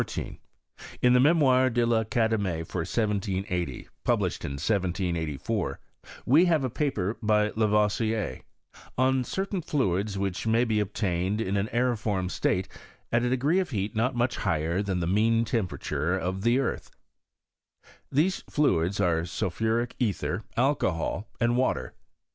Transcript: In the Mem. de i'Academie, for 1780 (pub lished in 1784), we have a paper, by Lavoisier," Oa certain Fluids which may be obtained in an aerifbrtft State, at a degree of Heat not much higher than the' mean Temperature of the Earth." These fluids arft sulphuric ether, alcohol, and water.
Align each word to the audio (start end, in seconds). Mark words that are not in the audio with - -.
In 1.03 1.13
the 1.13 1.19
Mem. 1.19 1.37
de 1.41 1.83
i'Academie, 1.85 2.63
for 2.65 2.79
1780 2.79 3.87
(pub 4.03 4.19
lished 4.19 4.43
in 4.43 4.53
1784), 4.53 5.79
we 6.25 6.45
have 6.45 6.63
a 6.63 6.71
paper, 6.71 7.17
by 7.21 7.51
Lavoisier," 7.55 8.41
Oa 8.97 9.23
certain 9.23 9.61
Fluids 9.61 10.17
which 10.17 10.47
may 10.47 10.65
be 10.65 10.79
obtained 10.79 11.39
in 11.39 11.55
an 11.55 11.67
aerifbrtft 11.67 12.31
State, 12.31 12.67
at 13.11 13.21
a 13.21 13.29
degree 13.29 13.59
of 13.59 13.69
Heat 13.69 13.95
not 13.95 14.15
much 14.15 14.37
higher 14.37 14.81
than 14.81 15.01
the' 15.01 15.05
mean 15.05 15.45
Temperature 15.45 16.17
of 16.17 16.41
the 16.41 16.57
Earth." 16.57 16.89
These 18.11 18.41
fluids 18.49 18.97
arft 18.97 19.27
sulphuric 19.27 19.95
ether, 19.99 20.41
alcohol, 20.57 21.27
and 21.39 21.55
water. 21.55 21.93